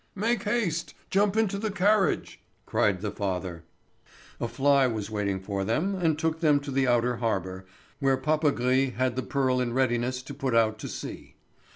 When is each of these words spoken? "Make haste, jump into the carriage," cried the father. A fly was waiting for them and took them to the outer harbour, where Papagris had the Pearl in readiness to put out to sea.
"Make 0.15 0.41
haste, 0.45 0.95
jump 1.11 1.37
into 1.37 1.59
the 1.59 1.69
carriage," 1.69 2.41
cried 2.65 3.01
the 3.01 3.11
father. 3.11 3.65
A 4.39 4.47
fly 4.47 4.87
was 4.87 5.11
waiting 5.11 5.39
for 5.39 5.63
them 5.63 5.93
and 5.93 6.17
took 6.17 6.39
them 6.39 6.59
to 6.61 6.71
the 6.71 6.87
outer 6.87 7.17
harbour, 7.17 7.67
where 7.99 8.17
Papagris 8.17 8.95
had 8.95 9.15
the 9.15 9.21
Pearl 9.21 9.61
in 9.61 9.73
readiness 9.73 10.23
to 10.23 10.33
put 10.33 10.55
out 10.55 10.79
to 10.79 10.87
sea. 10.87 11.35